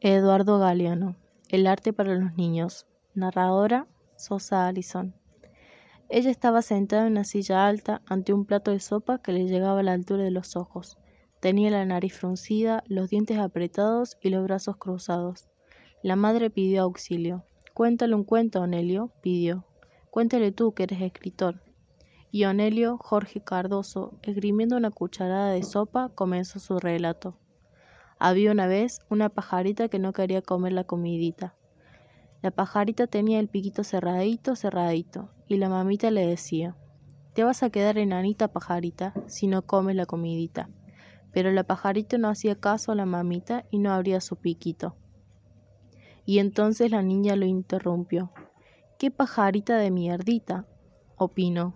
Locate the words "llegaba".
9.46-9.80